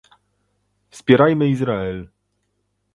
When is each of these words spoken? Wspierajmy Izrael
Wspierajmy 0.89 1.47
Izrael 1.47 2.09